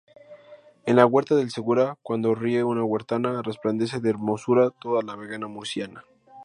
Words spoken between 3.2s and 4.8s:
resplandece de hermosura,